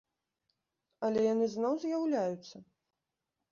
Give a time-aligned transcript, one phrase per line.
[1.09, 2.57] Але яны зноў з'яўляюцца!